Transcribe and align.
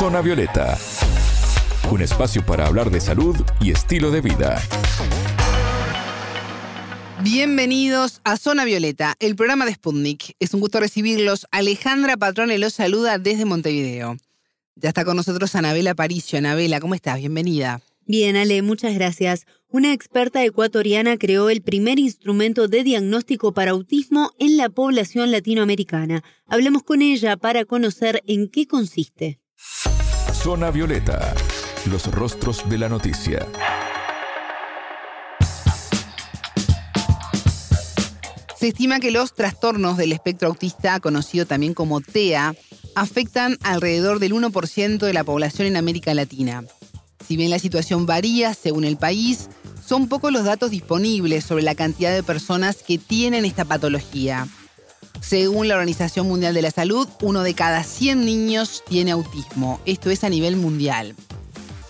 Zona 0.00 0.22
Violeta, 0.22 0.78
un 1.90 2.00
espacio 2.00 2.42
para 2.46 2.66
hablar 2.66 2.90
de 2.90 3.02
salud 3.02 3.36
y 3.60 3.70
estilo 3.70 4.10
de 4.10 4.22
vida. 4.22 4.58
Bienvenidos 7.22 8.22
a 8.24 8.38
Zona 8.38 8.64
Violeta, 8.64 9.14
el 9.20 9.36
programa 9.36 9.66
de 9.66 9.74
Sputnik. 9.74 10.36
Es 10.38 10.54
un 10.54 10.60
gusto 10.60 10.80
recibirlos. 10.80 11.46
Alejandra 11.50 12.16
Patrone 12.16 12.56
los 12.56 12.72
saluda 12.72 13.18
desde 13.18 13.44
Montevideo. 13.44 14.16
Ya 14.74 14.88
está 14.88 15.04
con 15.04 15.18
nosotros 15.18 15.54
Anabela 15.54 15.94
Paricio. 15.94 16.38
Anabela, 16.38 16.80
¿cómo 16.80 16.94
estás? 16.94 17.18
Bienvenida. 17.18 17.82
Bien, 18.06 18.36
Ale, 18.36 18.62
muchas 18.62 18.94
gracias. 18.94 19.44
Una 19.68 19.92
experta 19.92 20.42
ecuatoriana 20.42 21.18
creó 21.18 21.50
el 21.50 21.60
primer 21.60 21.98
instrumento 21.98 22.68
de 22.68 22.84
diagnóstico 22.84 23.52
para 23.52 23.72
autismo 23.72 24.30
en 24.38 24.56
la 24.56 24.70
población 24.70 25.30
latinoamericana. 25.30 26.24
Hablemos 26.46 26.84
con 26.84 27.02
ella 27.02 27.36
para 27.36 27.66
conocer 27.66 28.22
en 28.26 28.48
qué 28.48 28.66
consiste. 28.66 29.40
Zona 30.42 30.70
Violeta, 30.70 31.34
los 31.84 32.06
rostros 32.06 32.66
de 32.66 32.78
la 32.78 32.88
noticia. 32.88 33.46
Se 38.58 38.68
estima 38.68 39.00
que 39.00 39.10
los 39.10 39.34
trastornos 39.34 39.98
del 39.98 40.12
espectro 40.12 40.48
autista, 40.48 40.98
conocido 41.00 41.44
también 41.44 41.74
como 41.74 42.00
TEA, 42.00 42.54
afectan 42.94 43.58
alrededor 43.62 44.18
del 44.18 44.32
1% 44.32 44.98
de 44.98 45.12
la 45.12 45.24
población 45.24 45.68
en 45.68 45.76
América 45.76 46.14
Latina. 46.14 46.64
Si 47.26 47.36
bien 47.36 47.50
la 47.50 47.58
situación 47.58 48.06
varía 48.06 48.54
según 48.54 48.84
el 48.84 48.96
país, 48.96 49.50
son 49.86 50.08
pocos 50.08 50.32
los 50.32 50.44
datos 50.44 50.70
disponibles 50.70 51.44
sobre 51.44 51.64
la 51.64 51.74
cantidad 51.74 52.14
de 52.14 52.22
personas 52.22 52.76
que 52.76 52.96
tienen 52.96 53.44
esta 53.44 53.66
patología. 53.66 54.48
Según 55.20 55.68
la 55.68 55.74
Organización 55.74 56.26
Mundial 56.26 56.54
de 56.54 56.62
la 56.62 56.70
Salud, 56.70 57.08
uno 57.22 57.42
de 57.42 57.54
cada 57.54 57.84
100 57.84 58.24
niños 58.24 58.82
tiene 58.88 59.12
autismo. 59.12 59.80
Esto 59.86 60.10
es 60.10 60.24
a 60.24 60.28
nivel 60.28 60.56
mundial. 60.56 61.14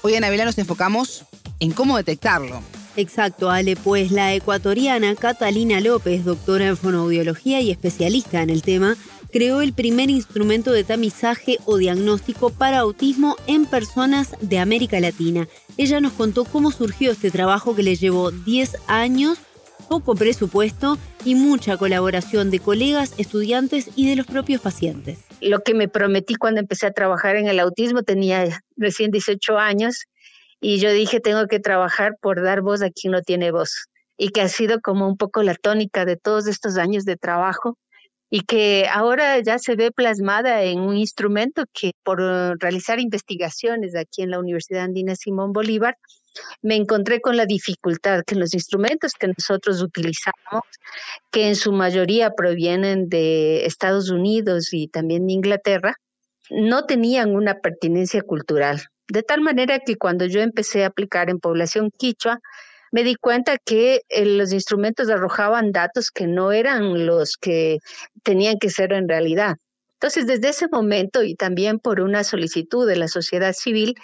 Hoy, 0.03 0.15
Anabela, 0.15 0.45
nos 0.45 0.59
enfocamos 0.59 1.25
en 1.61 1.73
cómo 1.73 1.97
detectarlo. 1.97 2.61
Exacto, 2.97 3.51
Ale, 3.51 3.77
pues 3.77 4.11
la 4.11 4.35
ecuatoriana 4.35 5.15
Catalina 5.15 5.81
López, 5.81 6.25
doctora 6.25 6.67
en 6.67 6.77
fonoaudiología 6.77 7.61
y 7.61 7.71
especialista 7.71 8.43
en 8.43 8.51
el 8.51 8.63
tema, 8.63 8.97
creó 9.31 9.63
el 9.63 9.73
primer 9.73 10.11
instrumento 10.11 10.73
de 10.73 10.85
tamizaje 10.85 11.59
o 11.65 11.77
diagnóstico 11.77 12.51
para 12.51 12.81
autismo 12.81 13.37
en 13.47 13.65
personas 13.65 14.31
de 14.41 14.59
América 14.59 14.99
Latina. 14.99 15.49
Ella 15.77 16.01
nos 16.01 16.13
contó 16.13 16.45
cómo 16.45 16.73
surgió 16.73 17.13
este 17.13 17.31
trabajo 17.31 17.77
que 17.77 17.85
le 17.85 17.95
llevó 17.95 18.33
10 18.33 18.77
años, 18.89 19.39
poco 19.91 20.15
presupuesto 20.15 20.99
y 21.25 21.35
mucha 21.35 21.77
colaboración 21.77 22.53
de 22.53 22.61
colegas, 22.61 23.13
estudiantes 23.19 23.91
y 23.97 24.09
de 24.09 24.15
los 24.15 24.25
propios 24.25 24.61
pacientes. 24.61 25.19
Lo 25.41 25.65
que 25.65 25.75
me 25.75 25.89
prometí 25.89 26.37
cuando 26.37 26.61
empecé 26.61 26.87
a 26.87 26.93
trabajar 26.93 27.35
en 27.35 27.49
el 27.49 27.59
autismo 27.59 28.05
tenía 28.05 28.63
recién 28.77 29.11
18 29.11 29.59
años 29.59 30.05
y 30.61 30.79
yo 30.79 30.93
dije, 30.93 31.19
tengo 31.19 31.49
que 31.49 31.59
trabajar 31.59 32.17
por 32.23 32.41
dar 32.41 32.61
voz 32.61 32.83
a 32.83 32.91
quien 32.91 33.11
no 33.11 33.23
tiene 33.23 33.51
voz. 33.51 33.89
Y 34.17 34.29
que 34.29 34.43
ha 34.43 34.49
sido 34.49 34.81
como 34.81 35.09
un 35.09 35.17
poco 35.17 35.43
la 35.43 35.57
tónica 35.57 36.05
de 36.05 36.17
todos 36.17 36.47
estos 36.47 36.77
años 36.77 37.05
de 37.05 37.17
trabajo 37.17 37.77
y 38.31 38.43
que 38.43 38.87
ahora 38.89 39.41
ya 39.41 39.59
se 39.59 39.75
ve 39.75 39.91
plasmada 39.91 40.63
en 40.63 40.79
un 40.79 40.97
instrumento 40.97 41.65
que 41.73 41.95
por 42.05 42.21
realizar 42.61 43.01
investigaciones 43.01 43.97
aquí 43.97 44.23
en 44.23 44.31
la 44.31 44.39
Universidad 44.39 44.85
Andina 44.85 45.17
Simón 45.17 45.53
Bolívar, 45.53 45.97
me 46.63 46.77
encontré 46.77 47.21
con 47.21 47.37
la 47.37 47.47
dificultad 47.47 48.23
que 48.27 48.35
los 48.35 48.55
instrumentos 48.55 49.13
que 49.13 49.29
nosotros 49.29 49.83
utilizamos, 49.83 50.65
que 51.31 51.49
en 51.49 51.57
su 51.57 51.73
mayoría 51.73 52.31
provienen 52.31 53.09
de 53.09 53.67
Estados 53.67 54.11
Unidos 54.11 54.73
y 54.73 54.89
también 54.89 55.27
de 55.27 55.33
Inglaterra, 55.35 55.95
no 56.51 56.85
tenían 56.85 57.35
una 57.35 57.61
pertinencia 57.61 58.23
cultural. 58.23 58.83
De 59.09 59.23
tal 59.23 59.41
manera 59.41 59.81
que 59.81 59.97
cuando 59.97 60.27
yo 60.27 60.41
empecé 60.41 60.85
a 60.85 60.89
aplicar 60.89 61.31
en 61.31 61.39
población 61.39 61.91
quichua, 61.97 62.39
me 62.93 63.05
di 63.05 63.15
cuenta 63.15 63.57
que 63.59 64.03
eh, 64.09 64.25
los 64.25 64.53
instrumentos 64.53 65.09
arrojaban 65.11 65.73
datos 65.73 66.11
que 66.11 66.27
no 66.27 66.53
eran 66.53 67.07
los 67.07 67.37
que 67.37 67.79
tenían 68.23 68.59
que 68.59 68.71
ser 68.71 68.93
en 68.93 69.09
realidad. 69.09 69.57
Entonces, 69.95 70.27
desde 70.27 70.49
ese 70.49 70.67
momento 70.69 71.23
y 71.23 71.35
también 71.35 71.79
por 71.79 72.01
una 72.01 72.25
solicitud 72.25 72.89
de 72.89 72.97
la 72.97 73.07
sociedad 73.07 73.53
civil, 73.53 73.95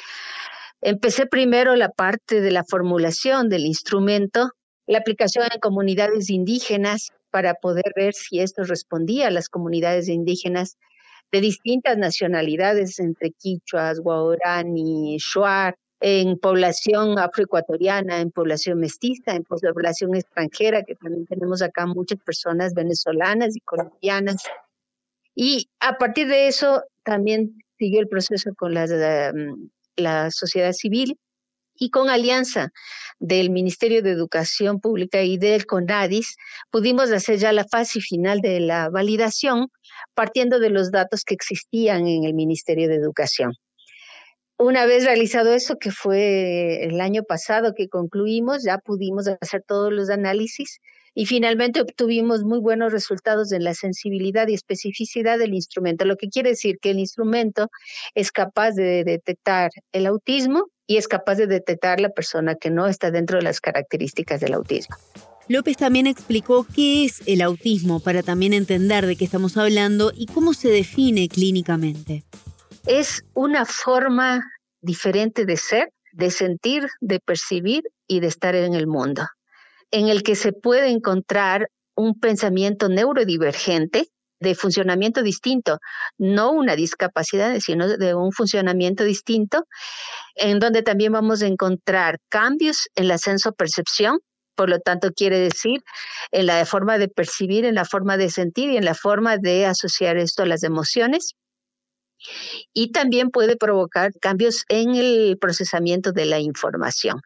empecé 0.81 1.27
primero 1.27 1.77
la 1.77 1.91
parte 1.91 2.41
de 2.41 2.51
la 2.51 2.65
formulación 2.65 3.49
del 3.49 3.67
instrumento, 3.67 4.51
la 4.87 4.99
aplicación 4.99 5.47
en 5.53 5.61
comunidades 5.61 6.31
indígenas 6.31 7.11
para 7.31 7.55
poder 7.55 7.93
ver 7.95 8.15
si 8.15 8.41
esto 8.41 8.63
respondía 8.65 9.29
a 9.29 9.31
las 9.31 9.49
comunidades 9.49 10.09
indígenas 10.09 10.77
de 11.33 11.41
distintas 11.41 11.99
nacionalidades, 11.99 12.99
entre 13.01 13.33
quichuas, 13.33 13.99
guaorani, 13.99 15.17
shuar, 15.19 15.77
en 16.01 16.39
población 16.39 17.19
afroecuatoriana, 17.19 18.21
en 18.21 18.31
población 18.31 18.79
mestiza, 18.79 19.35
en 19.35 19.45
población 19.45 20.15
extranjera, 20.15 20.83
que 20.83 20.95
también 20.95 21.27
tenemos 21.27 21.63
acá 21.63 21.87
muchas 21.87 22.19
personas 22.21 22.75
venezolanas 22.75 23.57
y 23.57 23.61
colombianas. 23.61 24.45
Y 25.35 25.69
a 25.81 25.97
partir 25.99 26.29
de 26.29 26.49
eso 26.49 26.83
también 27.03 27.59
siguió 27.79 28.01
el 28.01 28.09
proceso 28.09 28.55
con 28.55 28.75
la, 28.75 28.87
mm, 29.35 29.69
la 29.97 30.31
sociedad 30.31 30.73
civil 30.73 31.19
y 31.79 31.91
con 31.91 32.09
alianza 32.09 32.71
del 33.19 33.51
Ministerio 33.51 34.03
de 34.03 34.11
Educación 34.11 34.81
Pública 34.81 35.23
y 35.23 35.39
del 35.39 35.67
CONADIS, 35.67 36.37
pudimos 36.71 37.11
hacer 37.13 37.39
ya 37.39 37.53
la 37.53 37.65
fase 37.65 38.01
final 38.01 38.41
de 38.41 38.61
la 38.61 38.89
validación 38.89 39.69
partiendo 40.15 40.59
de 40.59 40.71
los 40.71 40.91
datos 40.91 41.23
que 41.25 41.35
existían 41.35 42.07
en 42.07 42.25
el 42.25 42.35
Ministerio 42.35 42.89
de 42.89 42.97
Educación. 42.97 43.53
Una 44.59 44.87
vez 44.87 45.05
realizado 45.05 45.53
eso, 45.53 45.77
que 45.79 45.91
fue 45.91 46.85
el 46.85 47.01
año 47.03 47.25
pasado 47.25 47.75
que 47.75 47.89
concluimos, 47.89 48.65
ya 48.65 48.79
pudimos 48.79 49.29
hacer 49.29 49.63
todos 49.67 49.93
los 49.93 50.09
análisis 50.09 50.81
y 51.17 51.25
finalmente 51.25 51.81
obtuvimos 51.81 52.45
muy 52.45 52.61
buenos 52.61 52.93
resultados 52.93 53.51
en 53.51 53.65
la 53.65 53.73
sensibilidad 53.73 54.47
y 54.49 54.55
especificidad 54.55 55.39
del 55.39 55.55
instrumento, 55.55 56.05
lo 56.05 56.17
que 56.17 56.29
quiere 56.29 56.51
decir 56.51 56.77
que 56.79 56.91
el 56.91 56.99
instrumento 56.99 57.71
es 58.15 58.31
capaz 58.31 58.73
de 58.73 59.03
detectar 59.03 59.71
el 59.93 60.05
autismo 60.05 60.67
y 60.87 60.99
es 60.99 61.09
capaz 61.09 61.37
de 61.37 61.47
detectar 61.47 62.01
la 62.01 62.11
persona 62.11 62.55
que 62.55 62.71
no 62.71 62.87
está 62.87 63.11
dentro 63.11 63.39
de 63.39 63.45
las 63.45 63.63
características 63.63 64.41
del 64.41 64.53
autismo. 64.53 64.95
López 65.49 65.79
también 65.79 66.07
explicó 66.07 66.67
qué 66.75 67.07
es 67.07 67.23
el 67.27 67.41
autismo 67.41 68.01
para 68.01 68.23
también 68.23 68.53
entender 68.53 69.07
de 69.07 69.17
qué 69.17 69.25
estamos 69.25 69.57
hablando 69.57 70.13
y 70.15 70.27
cómo 70.27 70.53
se 70.53 70.69
define 70.69 71.29
clínicamente. 71.29 72.25
Es 72.87 73.25
una 73.33 73.65
forma 73.65 74.43
diferente 74.83 75.47
de 75.47 75.57
ser, 75.57 75.89
de 76.13 76.31
sentir, 76.31 76.89
de 77.01 77.21
percibir 77.21 77.85
y 78.07 78.21
de 78.21 78.27
estar 78.27 78.55
en 78.55 78.75
el 78.75 78.87
mundo, 78.87 79.27
en 79.91 80.09
el 80.09 80.23
que 80.23 80.35
se 80.35 80.53
puede 80.53 80.91
encontrar 80.91 81.69
un 81.95 82.19
pensamiento 82.19 82.89
neurodivergente 82.89 84.09
de 84.41 84.55
funcionamiento 84.55 85.23
distinto, 85.23 85.79
no 86.19 86.51
una 86.51 86.77
discapacidad, 86.77 87.59
sino 87.61 87.89
de 87.89 88.15
un 88.15 88.33
funcionamiento 88.33 89.05
distinto, 89.05 89.65
en 90.35 90.59
donde 90.59 90.83
también 90.83 91.13
vamos 91.13 91.43
a 91.43 91.47
encontrar 91.47 92.19
cambios 92.29 92.89
en 92.95 93.09
la 93.09 93.19
senso-percepción, 93.19 94.19
por 94.55 94.71
lo 94.71 94.81
tanto, 94.81 95.13
quiere 95.13 95.39
decir 95.39 95.83
en 96.33 96.47
la 96.47 96.65
forma 96.65 96.99
de 96.99 97.09
percibir, 97.09 97.65
en 97.65 97.75
la 97.75 97.85
forma 97.85 98.17
de 98.17 98.31
sentir 98.31 98.71
y 98.71 98.77
en 98.77 98.85
la 98.85 98.95
forma 98.95 99.37
de 99.37 99.67
asociar 99.67 100.17
esto 100.17 100.43
a 100.43 100.47
las 100.47 100.63
emociones. 100.63 101.35
Y 102.73 102.93
también 102.93 103.31
puede 103.31 103.57
provocar 103.57 104.13
cambios 104.21 104.65
en 104.69 104.97
el 104.97 105.37
procesamiento 105.39 106.13
de 106.13 106.25
la 106.25 106.41
información. 106.41 107.21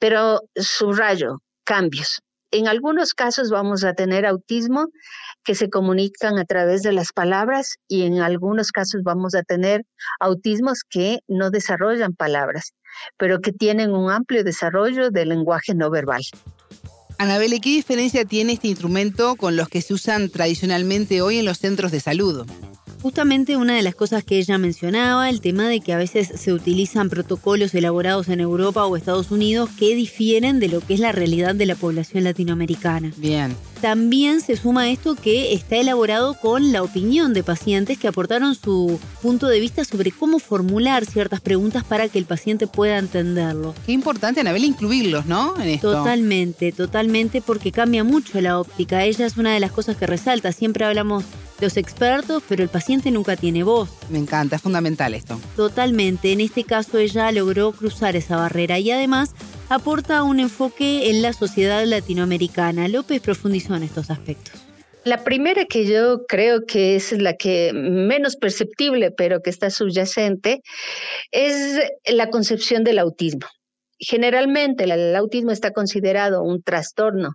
Pero 0.00 0.40
subrayo, 0.56 1.38
cambios. 1.70 2.20
En 2.50 2.66
algunos 2.66 3.14
casos 3.14 3.48
vamos 3.48 3.84
a 3.84 3.94
tener 3.94 4.26
autismo 4.26 4.88
que 5.44 5.54
se 5.54 5.70
comunican 5.70 6.36
a 6.36 6.44
través 6.44 6.82
de 6.82 6.90
las 6.90 7.12
palabras 7.12 7.76
y 7.86 8.02
en 8.02 8.18
algunos 8.18 8.72
casos 8.72 9.02
vamos 9.04 9.36
a 9.36 9.44
tener 9.44 9.82
autismos 10.18 10.80
que 10.82 11.20
no 11.28 11.50
desarrollan 11.50 12.12
palabras 12.14 12.72
pero 13.16 13.40
que 13.40 13.52
tienen 13.52 13.92
un 13.92 14.10
amplio 14.10 14.44
desarrollo 14.44 15.10
del 15.10 15.28
lenguaje 15.28 15.74
no 15.74 15.90
verbal. 15.90 16.22
Anabel, 17.18 17.60
¿qué 17.60 17.70
diferencia 17.70 18.24
tiene 18.24 18.54
este 18.54 18.68
instrumento 18.68 19.36
con 19.36 19.56
los 19.56 19.68
que 19.68 19.82
se 19.82 19.94
usan 19.94 20.30
tradicionalmente 20.30 21.20
hoy 21.20 21.38
en 21.38 21.44
los 21.44 21.58
centros 21.58 21.92
de 21.92 22.00
salud? 22.00 22.46
Justamente 23.02 23.56
una 23.56 23.76
de 23.76 23.82
las 23.82 23.94
cosas 23.94 24.24
que 24.24 24.38
ella 24.38 24.58
mencionaba, 24.58 25.30
el 25.30 25.40
tema 25.40 25.68
de 25.68 25.80
que 25.80 25.94
a 25.94 25.96
veces 25.96 26.32
se 26.34 26.52
utilizan 26.52 27.08
protocolos 27.08 27.74
elaborados 27.74 28.28
en 28.28 28.40
Europa 28.40 28.84
o 28.84 28.94
Estados 28.94 29.30
Unidos 29.30 29.70
que 29.78 29.94
difieren 29.94 30.60
de 30.60 30.68
lo 30.68 30.80
que 30.80 30.94
es 30.94 31.00
la 31.00 31.10
realidad 31.10 31.54
de 31.54 31.64
la 31.64 31.76
población 31.76 32.24
latinoamericana. 32.24 33.10
Bien. 33.16 33.56
También 33.80 34.42
se 34.42 34.56
suma 34.56 34.90
esto 34.90 35.14
que 35.14 35.54
está 35.54 35.76
elaborado 35.76 36.34
con 36.34 36.72
la 36.72 36.82
opinión 36.82 37.32
de 37.32 37.42
pacientes 37.42 37.98
que 37.98 38.08
aportaron 38.08 38.54
su 38.54 39.00
punto 39.22 39.48
de 39.48 39.60
vista 39.60 39.84
sobre 39.84 40.10
cómo 40.10 40.38
formular 40.38 41.06
ciertas 41.06 41.40
preguntas 41.40 41.82
para 41.84 42.08
que 42.08 42.18
el 42.18 42.26
paciente 42.26 42.66
pueda 42.66 42.98
entenderlo. 42.98 43.74
Qué 43.86 43.92
importante, 43.92 44.40
Anabel, 44.40 44.64
incluirlos, 44.64 45.24
¿no? 45.24 45.58
En 45.58 45.70
esto. 45.70 45.92
Totalmente, 45.92 46.72
totalmente, 46.72 47.40
porque 47.40 47.72
cambia 47.72 48.04
mucho 48.04 48.38
la 48.42 48.60
óptica. 48.60 49.04
Ella 49.04 49.24
es 49.24 49.38
una 49.38 49.54
de 49.54 49.60
las 49.60 49.72
cosas 49.72 49.96
que 49.96 50.06
resalta. 50.06 50.52
Siempre 50.52 50.84
hablamos 50.84 51.24
los 51.60 51.76
expertos, 51.76 52.42
pero 52.48 52.62
el 52.62 52.68
paciente 52.68 53.10
nunca 53.10 53.36
tiene 53.36 53.62
voz. 53.62 53.90
Me 54.10 54.18
encanta, 54.18 54.56
es 54.56 54.62
fundamental 54.62 55.14
esto. 55.14 55.40
Totalmente. 55.56 56.32
En 56.32 56.40
este 56.40 56.64
caso 56.64 56.98
ella 56.98 57.30
logró 57.32 57.72
cruzar 57.72 58.16
esa 58.16 58.36
barrera 58.36 58.78
y 58.78 58.90
además 58.90 59.34
aporta 59.68 60.22
un 60.22 60.40
enfoque 60.40 61.10
en 61.10 61.22
la 61.22 61.32
sociedad 61.32 61.84
latinoamericana. 61.84 62.88
López 62.88 63.20
profundizó 63.20 63.76
en 63.76 63.84
estos 63.84 64.10
aspectos. 64.10 64.60
La 65.04 65.24
primera 65.24 65.64
que 65.64 65.86
yo 65.86 66.26
creo 66.26 66.66
que 66.66 66.96
es 66.96 67.12
la 67.12 67.34
que 67.34 67.72
menos 67.72 68.36
perceptible, 68.36 69.10
pero 69.10 69.40
que 69.40 69.48
está 69.48 69.70
subyacente, 69.70 70.60
es 71.30 71.80
la 72.04 72.28
concepción 72.28 72.84
del 72.84 72.98
autismo. 72.98 73.46
Generalmente 73.98 74.84
el 74.84 75.16
autismo 75.16 75.52
está 75.52 75.72
considerado 75.72 76.42
un 76.42 76.62
trastorno 76.62 77.34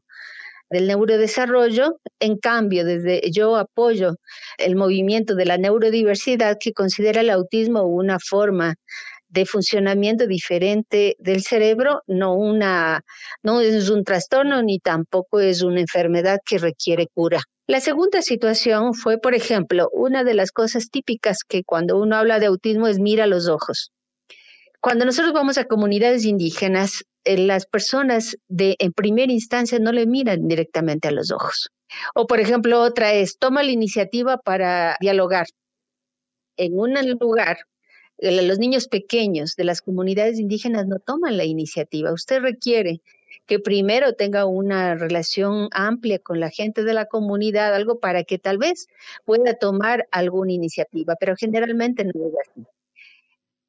del 0.75 0.88
neurodesarrollo. 0.88 2.01
En 2.19 2.38
cambio, 2.38 2.83
desde 2.83 3.22
yo 3.31 3.56
apoyo 3.56 4.16
el 4.57 4.75
movimiento 4.75 5.33
de 5.36 5.45
la 5.45 5.57
neurodiversidad 5.57 6.57
que 6.60 6.74
considera 6.74 7.22
el 7.22 7.30
autismo 7.30 7.83
una 7.83 8.19
forma 8.19 8.75
de 9.30 9.45
funcionamiento 9.45 10.27
diferente 10.27 11.16
del 11.18 11.42
cerebro, 11.44 12.01
no 12.07 12.36
una 12.36 13.01
no 13.42 13.62
es 13.62 13.89
un 13.89 14.04
trastorno 14.04 14.62
ni 14.63 14.80
tampoco 14.80 15.39
es 15.39 15.62
una 15.62 15.80
enfermedad 15.80 16.39
que 16.45 16.57
requiere 16.57 17.07
cura. 17.13 17.39
La 17.68 17.80
segunda 17.80 18.22
situación 18.22 18.94
fue, 18.94 19.18
por 19.18 19.33
ejemplo, 19.33 19.89
una 19.94 20.25
de 20.25 20.33
las 20.33 20.51
cosas 20.51 20.89
típicas 20.92 21.38
que 21.48 21.63
cuando 21.63 21.98
uno 21.98 22.18
habla 22.18 22.39
de 22.39 22.48
autismo 22.48 22.88
es 22.88 23.00
mira 23.00 23.27
los 23.27 23.48
ojos. 23.48 23.92
Cuando 24.81 25.06
nosotros 25.06 25.33
vamos 25.33 25.57
a 25.57 25.66
comunidades 25.66 26.25
indígenas, 26.25 27.06
las 27.25 27.66
personas 27.66 28.38
de 28.48 28.75
en 28.80 28.94
primera 28.94 29.31
instancia 29.31 29.80
no 29.80 29.92
le 29.92 30.06
miran 30.06 30.48
directamente 30.48 31.07
a 31.07 31.12
los 31.12 31.31
ojos. 31.31 31.72
O 32.13 32.27
por 32.27 32.39
ejemplo, 32.39 32.81
otra 32.81 33.13
es, 33.13 33.38
toma 33.38 33.63
la 33.63 33.72
iniciativa 33.72 34.38
para 34.38 34.98
dialogar. 35.00 35.48
En 36.57 36.80
un 36.80 36.94
lugar 37.19 37.57
los 38.18 38.60
niños 38.60 38.88
pequeños 38.88 39.56
de 39.56 39.66
las 39.66 39.81
comunidades 39.81 40.39
indígenas 40.39 40.88
no 40.88 41.00
toman 41.00 41.38
la 41.38 41.44
iniciativa. 41.44 42.13
Usted 42.13 42.39
requiere 42.39 43.01
que 43.45 43.60
primero 43.60 44.13
tenga 44.13 44.45
una 44.45 44.95
relación 44.95 45.68
amplia 45.72 46.19
con 46.19 46.39
la 46.39 46.50
gente 46.50 46.83
de 46.83 46.94
la 46.94 47.06
comunidad, 47.06 47.75
algo 47.75 48.00
para 48.00 48.24
que 48.24 48.39
tal 48.39 48.57
vez 48.57 48.88
pueda 49.25 49.54
tomar 49.56 50.07
alguna 50.12 50.54
iniciativa, 50.54 51.16
pero 51.19 51.36
generalmente 51.36 52.06
no 52.06 52.12
es 52.12 52.33
así. 52.50 52.66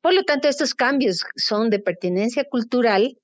Por 0.00 0.14
lo 0.14 0.22
tanto, 0.22 0.48
estos 0.48 0.74
cambios 0.74 1.24
son 1.34 1.68
de 1.68 1.80
pertenencia 1.80 2.44
cultural 2.44 3.18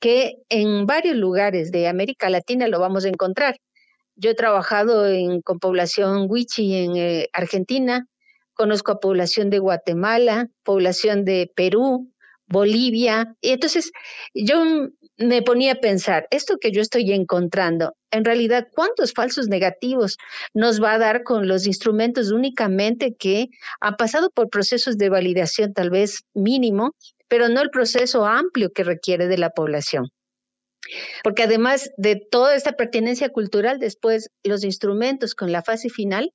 que 0.00 0.36
en 0.48 0.86
varios 0.86 1.16
lugares 1.16 1.70
de 1.70 1.88
América 1.88 2.30
Latina 2.30 2.68
lo 2.68 2.80
vamos 2.80 3.04
a 3.04 3.08
encontrar. 3.08 3.56
Yo 4.14 4.30
he 4.30 4.34
trabajado 4.34 5.04
con 5.44 5.58
población 5.58 6.26
wichi 6.28 6.74
en 6.74 6.96
eh, 6.96 7.28
Argentina, 7.32 8.06
conozco 8.54 8.92
a 8.92 9.00
población 9.00 9.50
de 9.50 9.58
Guatemala, 9.58 10.48
población 10.64 11.24
de 11.24 11.50
Perú, 11.54 12.10
Bolivia. 12.46 13.34
Y 13.40 13.50
entonces 13.50 13.92
yo 14.34 14.62
me 15.18 15.42
ponía 15.42 15.72
a 15.72 15.80
pensar, 15.80 16.26
esto 16.30 16.56
que 16.60 16.72
yo 16.72 16.80
estoy 16.80 17.12
encontrando, 17.12 17.94
en 18.10 18.24
realidad, 18.24 18.68
¿cuántos 18.72 19.12
falsos 19.12 19.48
negativos 19.48 20.16
nos 20.54 20.82
va 20.82 20.94
a 20.94 20.98
dar 20.98 21.22
con 21.22 21.48
los 21.48 21.66
instrumentos 21.66 22.30
únicamente 22.32 23.14
que 23.18 23.48
han 23.80 23.96
pasado 23.96 24.30
por 24.30 24.48
procesos 24.48 24.96
de 24.96 25.08
validación 25.08 25.72
tal 25.72 25.90
vez 25.90 26.22
mínimo, 26.34 26.94
pero 27.28 27.48
no 27.48 27.60
el 27.60 27.70
proceso 27.70 28.26
amplio 28.26 28.72
que 28.72 28.84
requiere 28.84 29.26
de 29.26 29.38
la 29.38 29.50
población? 29.50 30.10
Porque 31.24 31.42
además 31.42 31.90
de 31.96 32.16
toda 32.30 32.54
esta 32.54 32.72
pertenencia 32.72 33.30
cultural, 33.30 33.78
después 33.78 34.30
los 34.44 34.64
instrumentos 34.64 35.34
con 35.34 35.50
la 35.50 35.62
fase 35.62 35.88
final 35.88 36.32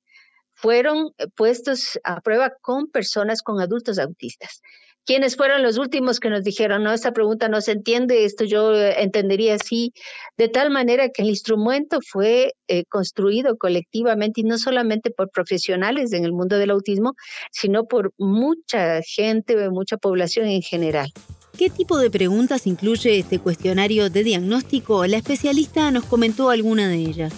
fueron 0.54 1.12
eh, 1.18 1.26
puestos 1.34 1.98
a 2.04 2.20
prueba 2.20 2.52
con 2.60 2.90
personas 2.90 3.42
con 3.42 3.60
adultos 3.60 3.98
autistas. 3.98 4.60
¿Quiénes 5.04 5.36
fueron 5.36 5.62
los 5.62 5.78
últimos 5.78 6.20
que 6.20 6.30
nos 6.30 6.44
dijeron, 6.44 6.84
no, 6.84 6.92
esta 6.92 7.12
pregunta 7.12 7.48
no 7.48 7.60
se 7.60 7.72
entiende, 7.72 8.24
esto 8.24 8.44
yo 8.44 8.72
eh, 8.72 9.02
entendería 9.02 9.54
así, 9.54 9.92
de 10.36 10.48
tal 10.48 10.70
manera 10.70 11.08
que 11.08 11.22
el 11.22 11.28
instrumento 11.28 11.98
fue 12.06 12.52
eh, 12.68 12.84
construido 12.88 13.56
colectivamente 13.56 14.42
y 14.42 14.44
no 14.44 14.58
solamente 14.58 15.10
por 15.10 15.30
profesionales 15.30 16.12
en 16.12 16.24
el 16.24 16.32
mundo 16.32 16.56
del 16.56 16.70
autismo, 16.70 17.14
sino 17.50 17.84
por 17.86 18.12
mucha 18.16 19.00
gente, 19.02 19.68
mucha 19.70 19.96
población 19.96 20.46
en 20.46 20.62
general. 20.62 21.10
¿Qué 21.58 21.68
tipo 21.68 21.98
de 21.98 22.10
preguntas 22.10 22.66
incluye 22.68 23.18
este 23.18 23.40
cuestionario 23.40 24.08
de 24.08 24.22
diagnóstico? 24.22 25.04
La 25.06 25.16
especialista 25.16 25.90
nos 25.90 26.04
comentó 26.04 26.48
alguna 26.50 26.88
de 26.88 26.96
ellas 26.96 27.32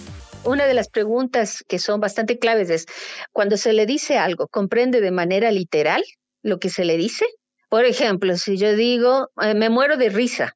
una 0.45 0.67
de 0.67 0.75
las 0.75 0.89
preguntas 0.89 1.63
que 1.67 1.79
son 1.79 1.99
bastante 1.99 2.37
claves 2.37 2.69
es, 2.69 2.85
cuando 3.31 3.57
se 3.57 3.73
le 3.73 3.87
dice 3.87 4.19
algo, 4.19 4.47
¿comprende 4.47 5.01
de 5.01 5.09
manera 5.09 5.49
literal 5.49 6.03
lo 6.43 6.59
que 6.59 6.69
se 6.69 6.85
le 6.85 6.97
dice? 6.97 7.25
Por 7.69 7.85
ejemplo, 7.85 8.37
si 8.37 8.57
yo 8.57 8.75
digo, 8.75 9.29
eh, 9.41 9.53
me 9.53 9.69
muero 9.69 9.97
de 9.97 10.09
risa, 10.09 10.55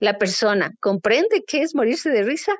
la 0.00 0.18
persona 0.18 0.72
comprende 0.80 1.44
qué 1.46 1.62
es 1.62 1.74
morirse 1.74 2.10
de 2.10 2.22
risa 2.22 2.54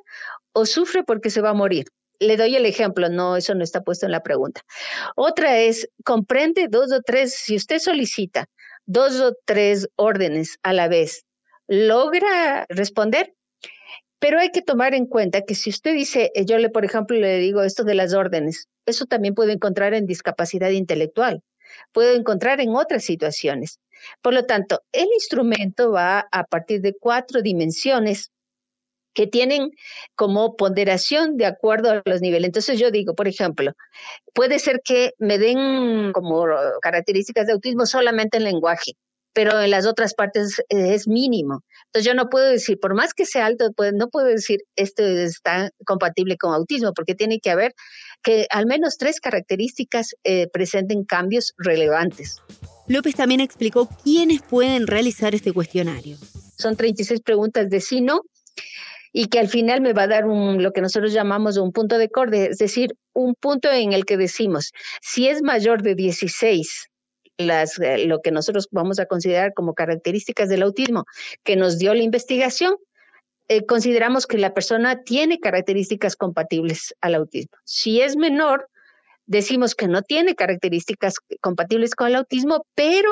o 0.52 0.66
sufre 0.66 1.04
porque 1.04 1.30
se 1.30 1.40
va 1.40 1.50
a 1.50 1.54
morir. 1.54 1.86
Le 2.20 2.36
doy 2.36 2.56
el 2.56 2.66
ejemplo, 2.66 3.08
no, 3.08 3.36
eso 3.36 3.54
no 3.54 3.62
está 3.62 3.82
puesto 3.82 4.06
en 4.06 4.12
la 4.12 4.22
pregunta. 4.22 4.62
Otra 5.14 5.58
es, 5.58 5.88
comprende 6.04 6.66
dos 6.68 6.92
o 6.92 7.00
tres, 7.00 7.34
si 7.34 7.54
usted 7.54 7.78
solicita 7.78 8.46
dos 8.86 9.20
o 9.20 9.34
tres 9.44 9.88
órdenes 9.96 10.58
a 10.62 10.72
la 10.72 10.88
vez, 10.88 11.24
¿logra 11.68 12.66
responder? 12.68 13.34
Pero 14.18 14.40
hay 14.40 14.50
que 14.50 14.62
tomar 14.62 14.94
en 14.94 15.06
cuenta 15.06 15.42
que 15.42 15.54
si 15.54 15.70
usted 15.70 15.94
dice, 15.94 16.32
eh, 16.34 16.44
yo 16.44 16.58
le, 16.58 16.70
por 16.70 16.84
ejemplo, 16.84 17.16
le 17.16 17.38
digo 17.38 17.62
esto 17.62 17.84
de 17.84 17.94
las 17.94 18.14
órdenes, 18.14 18.66
eso 18.86 19.06
también 19.06 19.34
puede 19.34 19.52
encontrar 19.52 19.94
en 19.94 20.06
discapacidad 20.06 20.70
intelectual, 20.70 21.42
puede 21.92 22.16
encontrar 22.16 22.60
en 22.60 22.74
otras 22.74 23.04
situaciones. 23.04 23.78
Por 24.22 24.34
lo 24.34 24.44
tanto, 24.44 24.82
el 24.92 25.06
instrumento 25.14 25.92
va 25.92 26.26
a 26.30 26.44
partir 26.44 26.80
de 26.80 26.94
cuatro 26.98 27.42
dimensiones 27.42 28.30
que 29.14 29.26
tienen 29.26 29.70
como 30.14 30.56
ponderación 30.56 31.36
de 31.36 31.46
acuerdo 31.46 31.90
a 31.90 32.02
los 32.04 32.20
niveles. 32.20 32.46
Entonces 32.46 32.78
yo 32.78 32.90
digo, 32.90 33.14
por 33.14 33.26
ejemplo, 33.26 33.72
puede 34.32 34.58
ser 34.58 34.80
que 34.84 35.12
me 35.18 35.38
den 35.38 36.12
como 36.12 36.44
características 36.80 37.46
de 37.46 37.54
autismo 37.54 37.86
solamente 37.86 38.36
en 38.38 38.44
lenguaje 38.44 38.92
pero 39.38 39.60
en 39.60 39.70
las 39.70 39.86
otras 39.86 40.14
partes 40.14 40.56
es 40.68 41.06
mínimo. 41.06 41.62
Entonces 41.86 42.04
yo 42.04 42.14
no 42.14 42.28
puedo 42.28 42.46
decir, 42.46 42.80
por 42.80 42.96
más 42.96 43.14
que 43.14 43.24
sea 43.24 43.46
alto, 43.46 43.70
pues, 43.76 43.92
no 43.92 44.08
puedo 44.08 44.26
decir 44.26 44.62
esto 44.74 45.04
está 45.04 45.70
compatible 45.86 46.36
con 46.36 46.52
autismo, 46.52 46.92
porque 46.92 47.14
tiene 47.14 47.38
que 47.38 47.52
haber 47.52 47.72
que 48.24 48.46
al 48.50 48.66
menos 48.66 48.96
tres 48.98 49.20
características 49.20 50.16
eh, 50.24 50.48
presenten 50.52 51.04
cambios 51.04 51.54
relevantes. 51.56 52.42
López 52.88 53.14
también 53.14 53.40
explicó 53.40 53.88
quiénes 54.02 54.42
pueden 54.42 54.86
realizar 54.86 55.34
este 55.34 55.52
cuestionario. 55.52 56.16
Son 56.56 56.76
36 56.76 57.20
preguntas 57.20 57.68
de 57.70 57.80
sí, 57.80 58.00
no, 58.00 58.22
y 59.12 59.26
que 59.26 59.38
al 59.38 59.48
final 59.48 59.80
me 59.80 59.92
va 59.92 60.02
a 60.02 60.08
dar 60.08 60.26
un, 60.26 60.62
lo 60.62 60.72
que 60.72 60.80
nosotros 60.80 61.12
llamamos 61.12 61.56
un 61.56 61.72
punto 61.72 61.98
de 61.98 62.08
corte, 62.08 62.50
es 62.50 62.58
decir, 62.58 62.94
un 63.12 63.34
punto 63.34 63.70
en 63.70 63.92
el 63.92 64.04
que 64.04 64.16
decimos, 64.16 64.72
si 65.00 65.28
es 65.28 65.42
mayor 65.42 65.82
de 65.82 65.94
16 65.94 66.88
las, 67.38 67.78
eh, 67.78 68.06
lo 68.06 68.20
que 68.20 68.32
nosotros 68.32 68.68
vamos 68.70 68.98
a 68.98 69.06
considerar 69.06 69.54
como 69.54 69.74
características 69.74 70.48
del 70.48 70.62
autismo 70.62 71.04
que 71.44 71.56
nos 71.56 71.78
dio 71.78 71.94
la 71.94 72.02
investigación, 72.02 72.74
eh, 73.48 73.64
consideramos 73.64 74.26
que 74.26 74.38
la 74.38 74.52
persona 74.52 75.02
tiene 75.04 75.38
características 75.38 76.16
compatibles 76.16 76.94
al 77.00 77.14
autismo. 77.14 77.56
Si 77.64 78.00
es 78.00 78.16
menor, 78.16 78.68
decimos 79.28 79.74
que 79.74 79.86
no 79.86 80.02
tiene 80.02 80.34
características 80.34 81.14
compatibles 81.40 81.94
con 81.94 82.08
el 82.08 82.16
autismo, 82.16 82.64
pero 82.74 83.10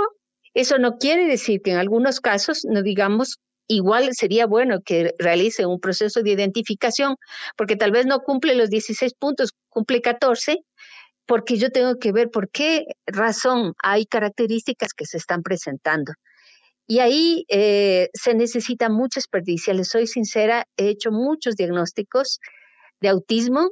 eso 0.54 0.78
no 0.78 0.96
quiere 0.96 1.26
decir 1.26 1.61
que 1.62 1.73
en 1.73 1.76
algunos 1.76 2.20
casos 2.20 2.64
no 2.64 2.82
digamos 2.82 3.37
igual 3.68 4.08
sería 4.14 4.46
bueno 4.46 4.78
que 4.85 5.12
realice 5.18 5.66
un 5.66 5.78
proceso 5.78 6.23
de 6.23 6.30
identificación, 6.30 7.16
porque 7.56 7.76
tal 7.76 7.90
vez 7.90 8.06
no 8.06 8.20
cumple 8.20 8.54
los 8.54 8.70
16 8.70 9.12
puntos, 9.18 9.52
cumple 9.68 10.00
14, 10.00 10.58
porque 11.26 11.56
yo 11.56 11.70
tengo 11.70 11.96
que 11.99 12.12
ver 12.12 12.30
por 12.30 12.49
qué 12.50 12.85
razón 13.06 13.75
hay 13.82 14.06
características 14.06 14.94
que 14.94 15.04
se 15.04 15.18
están 15.18 15.42
presentando. 15.42 16.12
Y 16.87 17.00
ahí 17.00 17.44
eh, 17.49 18.08
se 18.14 18.35
necesita 18.35 18.88
mucha 18.88 19.18
experticia. 19.18 19.75
Les 19.75 19.88
soy 19.88 20.06
sincera, 20.06 20.66
he 20.76 20.88
hecho 20.88 21.11
muchos 21.11 21.56
diagnósticos 21.56 22.38
de 23.00 23.08
autismo 23.08 23.70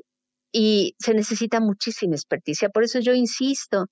y 0.56 0.94
se 1.00 1.14
necesita 1.14 1.58
muchísima 1.58 2.14
experticia. 2.14 2.68
Por 2.68 2.84
eso 2.84 3.00
yo 3.00 3.12
insisto 3.12 3.86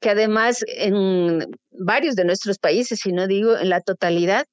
que 0.00 0.08
además 0.08 0.64
en 0.66 1.40
varios 1.70 2.16
de 2.16 2.24
nuestros 2.24 2.58
países, 2.58 3.00
si 3.02 3.12
no 3.12 3.26
digo 3.26 3.54
en 3.56 3.68
la 3.68 3.82
totalidad, 3.82 4.46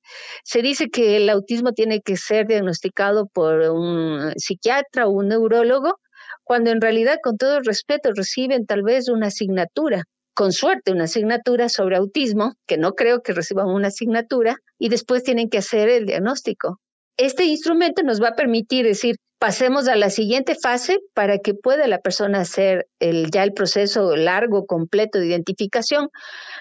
se 0.43 0.61
dice 0.61 0.89
que 0.89 1.15
el 1.15 1.29
autismo 1.29 1.71
tiene 1.71 2.01
que 2.01 2.17
ser 2.17 2.47
diagnosticado 2.47 3.27
por 3.27 3.61
un 3.71 4.33
psiquiatra 4.35 5.07
o 5.07 5.11
un 5.11 5.29
neurólogo, 5.29 5.99
cuando 6.43 6.69
en 6.71 6.81
realidad, 6.81 7.19
con 7.23 7.37
todo 7.37 7.61
respeto, 7.61 8.09
reciben 8.13 8.65
tal 8.65 8.83
vez 8.83 9.07
una 9.07 9.27
asignatura 9.27 10.03
con 10.33 10.51
suerte 10.51 10.91
una 10.91 11.03
asignatura 11.03 11.69
sobre 11.69 11.95
autismo, 11.95 12.53
que 12.67 12.77
no 12.77 12.93
creo 12.93 13.21
que 13.21 13.33
reciban 13.33 13.67
una 13.67 13.89
asignatura, 13.89 14.57
y 14.79 14.89
después 14.89 15.23
tienen 15.23 15.47
que 15.47 15.59
hacer 15.59 15.89
el 15.89 16.07
diagnóstico. 16.07 16.79
Este 17.17 17.45
instrumento 17.45 18.01
nos 18.01 18.19
va 18.19 18.29
a 18.29 18.35
permitir 18.35 18.85
decir, 18.85 19.15
pasemos 19.43 19.89
a 19.89 19.97
la 19.97 20.09
siguiente 20.09 20.55
fase 20.55 21.01
para 21.13 21.37
que 21.37 21.53
pueda 21.53 21.85
la 21.85 21.99
persona 21.99 22.39
hacer 22.39 22.87
ya 23.29 23.43
el 23.43 23.51
proceso 23.51 24.15
largo, 24.15 24.65
completo 24.65 25.19
de 25.19 25.27
identificación, 25.27 26.07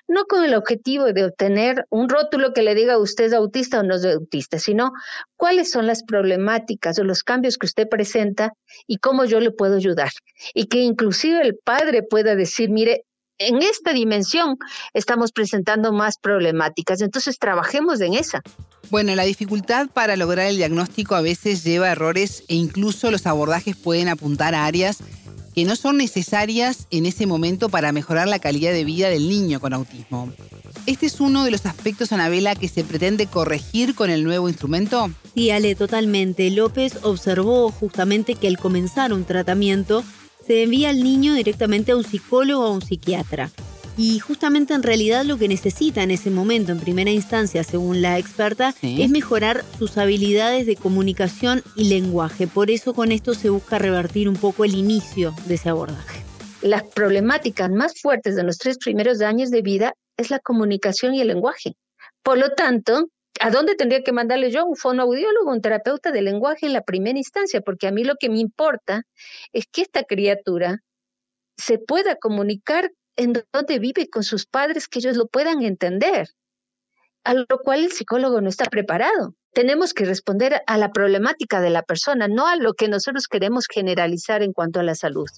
no 0.08 0.24
con 0.24 0.42
el 0.42 0.52
objetivo 0.56 1.12
de 1.12 1.26
obtener 1.26 1.86
un 1.90 2.08
rótulo 2.08 2.52
que 2.52 2.62
le 2.62 2.74
diga 2.74 2.98
usted 2.98 3.26
es 3.26 3.34
autista 3.34 3.78
o 3.78 3.82
no 3.84 3.94
es 3.94 4.04
autista, 4.04 4.58
sino 4.58 4.90
cuáles 5.36 5.70
son 5.70 5.86
las 5.86 6.02
problemáticas 6.02 6.98
o 6.98 7.04
los 7.04 7.22
cambios 7.22 7.56
que 7.56 7.66
usted 7.66 7.88
presenta 7.88 8.50
y 8.88 8.96
cómo 8.96 9.26
yo 9.26 9.38
le 9.38 9.52
puedo 9.52 9.76
ayudar. 9.76 10.10
Y 10.52 10.66
que 10.66 10.78
inclusive 10.78 11.40
el 11.40 11.56
padre 11.64 12.02
pueda 12.02 12.34
decir, 12.34 12.68
mire, 12.68 13.04
en 13.38 13.62
esta 13.62 13.92
dimensión 13.92 14.56
estamos 14.92 15.30
presentando 15.30 15.92
más 15.92 16.18
problemáticas, 16.18 17.00
entonces 17.00 17.38
trabajemos 17.38 18.00
en 18.00 18.14
esa. 18.14 18.42
Bueno, 18.92 19.14
la 19.14 19.24
dificultad 19.24 19.88
para 19.88 20.16
lograr 20.16 20.48
el 20.48 20.58
diagnóstico 20.58 21.14
a 21.14 21.22
veces 21.22 21.64
lleva 21.64 21.86
a 21.86 21.92
errores 21.92 22.44
e 22.48 22.56
incluso 22.56 23.10
los 23.10 23.26
abordajes 23.26 23.74
pueden 23.74 24.06
apuntar 24.08 24.54
a 24.54 24.66
áreas 24.66 24.98
que 25.54 25.64
no 25.64 25.76
son 25.76 25.96
necesarias 25.96 26.88
en 26.90 27.06
ese 27.06 27.24
momento 27.24 27.70
para 27.70 27.90
mejorar 27.92 28.28
la 28.28 28.38
calidad 28.38 28.70
de 28.70 28.84
vida 28.84 29.08
del 29.08 29.30
niño 29.30 29.60
con 29.60 29.72
autismo. 29.72 30.30
¿Este 30.84 31.06
es 31.06 31.22
uno 31.22 31.42
de 31.42 31.50
los 31.50 31.64
aspectos, 31.64 32.12
Anabela, 32.12 32.54
que 32.54 32.68
se 32.68 32.84
pretende 32.84 33.26
corregir 33.28 33.94
con 33.94 34.10
el 34.10 34.24
nuevo 34.24 34.50
instrumento? 34.50 35.10
Sí, 35.34 35.50
Ale, 35.50 35.74
totalmente. 35.74 36.50
López 36.50 36.98
observó 37.00 37.70
justamente 37.70 38.34
que 38.34 38.48
al 38.48 38.58
comenzar 38.58 39.14
un 39.14 39.24
tratamiento 39.24 40.04
se 40.46 40.64
envía 40.64 40.90
al 40.90 41.02
niño 41.02 41.32
directamente 41.32 41.92
a 41.92 41.96
un 41.96 42.04
psicólogo 42.04 42.64
o 42.64 42.66
a 42.66 42.72
un 42.72 42.82
psiquiatra. 42.82 43.50
Y 43.96 44.18
justamente 44.20 44.72
en 44.72 44.82
realidad 44.82 45.24
lo 45.24 45.36
que 45.36 45.48
necesita 45.48 46.02
en 46.02 46.10
ese 46.10 46.30
momento, 46.30 46.72
en 46.72 46.80
primera 46.80 47.10
instancia, 47.10 47.62
según 47.62 48.00
la 48.00 48.18
experta, 48.18 48.74
es 48.82 49.10
mejorar 49.10 49.64
sus 49.78 49.98
habilidades 49.98 50.66
de 50.66 50.76
comunicación 50.76 51.62
y 51.76 51.90
lenguaje. 51.90 52.46
Por 52.46 52.70
eso 52.70 52.94
con 52.94 53.12
esto 53.12 53.34
se 53.34 53.50
busca 53.50 53.78
revertir 53.78 54.28
un 54.28 54.36
poco 54.36 54.64
el 54.64 54.74
inicio 54.74 55.34
de 55.46 55.54
ese 55.54 55.68
abordaje. 55.68 56.22
Las 56.62 56.84
problemáticas 56.84 57.70
más 57.70 58.00
fuertes 58.00 58.34
de 58.36 58.44
los 58.44 58.56
tres 58.56 58.78
primeros 58.78 59.20
años 59.20 59.50
de 59.50 59.62
vida 59.62 59.94
es 60.16 60.30
la 60.30 60.38
comunicación 60.38 61.14
y 61.14 61.20
el 61.20 61.28
lenguaje. 61.28 61.74
Por 62.22 62.38
lo 62.38 62.50
tanto, 62.50 63.08
¿A 63.40 63.50
dónde 63.50 63.74
tendría 63.74 64.02
que 64.02 64.12
mandarle 64.12 64.50
yo? 64.50 64.64
Un 64.66 64.76
fonoaudiólogo, 64.76 65.50
un 65.50 65.62
terapeuta 65.62 66.12
de 66.12 66.22
lenguaje 66.22 66.66
en 66.66 66.72
la 66.72 66.82
primera 66.82 67.18
instancia, 67.18 67.60
porque 67.60 67.88
a 67.88 67.90
mí 67.90 68.04
lo 68.04 68.14
que 68.14 68.28
me 68.28 68.38
importa 68.38 69.02
es 69.52 69.66
que 69.66 69.82
esta 69.82 70.04
criatura 70.04 70.78
se 71.56 71.78
pueda 71.78 72.16
comunicar 72.16 72.92
en 73.16 73.42
donde 73.52 73.78
vive 73.78 74.08
con 74.08 74.22
sus 74.22 74.46
padres, 74.46 74.88
que 74.88 74.98
ellos 74.98 75.16
lo 75.16 75.26
puedan 75.26 75.62
entender, 75.62 76.28
a 77.24 77.34
lo 77.34 77.58
cual 77.62 77.84
el 77.84 77.92
psicólogo 77.92 78.40
no 78.40 78.48
está 78.48 78.64
preparado. 78.66 79.34
Tenemos 79.54 79.92
que 79.92 80.06
responder 80.06 80.62
a 80.66 80.78
la 80.78 80.92
problemática 80.92 81.60
de 81.60 81.70
la 81.70 81.82
persona, 81.82 82.26
no 82.26 82.46
a 82.46 82.56
lo 82.56 82.72
que 82.72 82.88
nosotros 82.88 83.28
queremos 83.28 83.66
generalizar 83.70 84.42
en 84.42 84.52
cuanto 84.52 84.80
a 84.80 84.82
la 84.82 84.94
salud. 84.94 85.28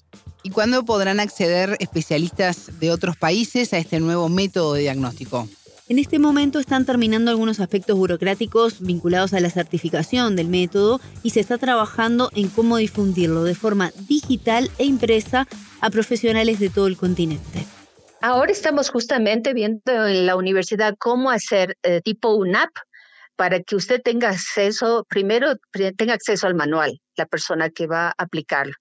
¿Y 0.41 0.51
cuándo 0.51 0.85
podrán 0.85 1.19
acceder 1.19 1.75
especialistas 1.79 2.79
de 2.79 2.91
otros 2.91 3.17
países 3.17 3.73
a 3.73 3.77
este 3.77 3.99
nuevo 3.99 4.29
método 4.29 4.73
de 4.73 4.81
diagnóstico? 4.81 5.49
En 5.87 5.99
este 5.99 6.17
momento 6.17 6.57
están 6.57 6.83
terminando 6.83 7.29
algunos 7.29 7.59
aspectos 7.59 7.95
burocráticos 7.95 8.81
vinculados 8.81 9.35
a 9.35 9.39
la 9.39 9.51
certificación 9.51 10.35
del 10.35 10.47
método 10.47 10.99
y 11.21 11.29
se 11.29 11.41
está 11.41 11.59
trabajando 11.59 12.31
en 12.33 12.49
cómo 12.49 12.77
difundirlo 12.77 13.43
de 13.43 13.53
forma 13.53 13.91
digital 14.07 14.71
e 14.79 14.85
impresa 14.85 15.47
a 15.81 15.91
profesionales 15.91 16.59
de 16.59 16.69
todo 16.69 16.87
el 16.87 16.97
continente. 16.97 17.67
Ahora 18.19 18.51
estamos 18.51 18.89
justamente 18.89 19.53
viendo 19.53 20.07
en 20.07 20.25
la 20.25 20.35
universidad 20.35 20.95
cómo 20.97 21.29
hacer 21.29 21.77
eh, 21.83 22.01
tipo 22.01 22.33
un 22.33 22.55
app 22.55 22.71
para 23.35 23.61
que 23.61 23.75
usted 23.75 24.01
tenga 24.01 24.29
acceso, 24.29 25.05
primero 25.09 25.55
tenga 25.97 26.13
acceso 26.13 26.47
al 26.47 26.55
manual, 26.55 26.99
la 27.17 27.25
persona 27.25 27.69
que 27.69 27.87
va 27.87 28.07
a 28.07 28.13
aplicarlo, 28.17 28.73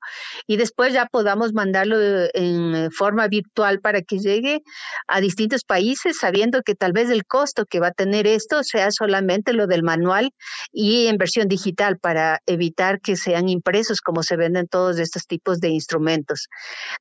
y 0.46 0.56
después 0.56 0.92
ya 0.92 1.06
podamos 1.06 1.52
mandarlo 1.52 1.96
en 2.34 2.90
forma 2.90 3.28
virtual 3.28 3.80
para 3.80 4.02
que 4.02 4.18
llegue 4.18 4.62
a 5.06 5.20
distintos 5.20 5.64
países, 5.64 6.18
sabiendo 6.18 6.62
que 6.62 6.75
tal 6.75 6.92
vez 6.92 7.11
el 7.11 7.25
costo 7.25 7.64
que 7.66 7.80
va 7.80 7.88
a 7.88 7.92
tener 7.92 8.26
esto 8.26 8.62
sea 8.64 8.90
solamente 8.90 9.52
lo 9.52 9.66
del 9.66 9.82
manual 9.82 10.30
y 10.73 11.06
en 11.06 11.16
versión 11.16 11.49
digital 11.49 11.99
para 11.99 12.40
evitar 12.46 13.00
que 13.00 13.16
sean 13.16 13.49
impresos 13.49 14.00
como 14.00 14.23
se 14.23 14.37
venden 14.37 14.66
todos 14.68 14.99
estos 14.99 15.26
tipos 15.26 15.61
de 15.61 15.68
instrumentos. 15.68 16.49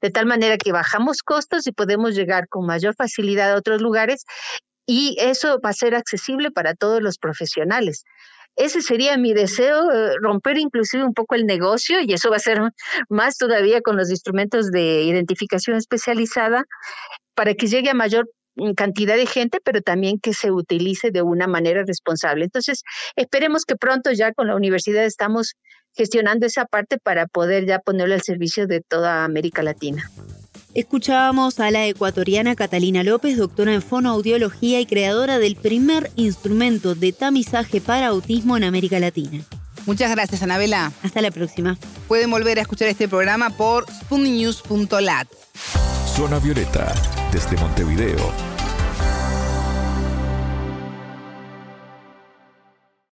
De 0.01 0.09
tal 0.09 0.25
manera 0.25 0.57
que 0.57 0.71
bajamos 0.71 1.23
costos 1.23 1.67
y 1.67 1.71
podemos 1.71 2.15
llegar 2.15 2.47
con 2.47 2.65
mayor 2.65 2.95
facilidad 2.95 3.51
a 3.51 3.57
otros 3.57 3.81
lugares 3.81 4.25
y 4.85 5.15
eso 5.19 5.59
va 5.63 5.69
a 5.69 5.73
ser 5.73 5.95
accesible 5.95 6.51
para 6.51 6.73
todos 6.73 7.01
los 7.01 7.17
profesionales. 7.17 8.03
Ese 8.55 8.81
sería 8.81 9.17
mi 9.17 9.33
deseo, 9.33 9.91
eh, 9.91 10.15
romper 10.21 10.57
inclusive 10.59 11.03
un 11.03 11.13
poco 11.13 11.35
el 11.35 11.45
negocio 11.45 12.01
y 12.01 12.13
eso 12.13 12.29
va 12.29 12.35
a 12.35 12.39
ser 12.39 12.59
más 13.09 13.37
todavía 13.37 13.81
con 13.81 13.97
los 13.97 14.11
instrumentos 14.11 14.69
de 14.69 15.03
identificación 15.03 15.77
especializada 15.77 16.63
para 17.33 17.55
que 17.55 17.67
llegue 17.67 17.89
a 17.89 17.95
mayor 17.95 18.29
mm, 18.55 18.73
cantidad 18.73 19.15
de 19.15 19.25
gente, 19.25 19.57
pero 19.63 19.81
también 19.81 20.19
que 20.19 20.33
se 20.33 20.51
utilice 20.51 21.09
de 21.09 21.23
una 21.23 21.47
manera 21.47 21.83
responsable. 21.83 22.45
Entonces, 22.45 22.83
esperemos 23.15 23.65
que 23.65 23.75
pronto 23.75 24.11
ya 24.11 24.33
con 24.33 24.47
la 24.47 24.55
universidad 24.55 25.03
estamos 25.03 25.53
gestionando 25.95 26.45
esa 26.45 26.65
parte 26.65 26.97
para 26.99 27.25
poder 27.25 27.65
ya 27.65 27.79
ponerlo 27.79 28.13
al 28.13 28.21
servicio 28.21 28.67
de 28.67 28.81
toda 28.81 29.23
América 29.23 29.63
Latina. 29.63 30.09
Escuchábamos 30.73 31.59
a 31.59 31.69
la 31.69 31.85
ecuatoriana 31.85 32.55
Catalina 32.55 33.03
López, 33.03 33.37
doctora 33.37 33.75
en 33.75 33.81
fonoaudiología 33.83 34.79
y 34.79 34.87
creadora 34.87 35.37
del 35.37 35.55
primer 35.55 36.11
instrumento 36.15 36.95
de 36.95 37.13
tamizaje 37.13 37.79
para 37.79 38.07
autismo 38.07 38.57
en 38.57 38.63
América 38.63 38.99
Latina. 38.99 39.43
Muchas 39.85 40.09
gracias, 40.09 40.41
Anabela. 40.41 40.91
Hasta 41.03 41.21
la 41.21 41.29
próxima. 41.29 41.77
Pueden 42.07 42.31
volver 42.31 42.57
a 42.57 42.61
escuchar 42.61 42.87
este 42.87 43.07
programa 43.07 43.51
por 43.51 43.85
spunnews.lat. 43.91 45.27
Zona 46.15 46.39
Violeta, 46.39 46.91
desde 47.31 47.55
Montevideo, 47.57 48.31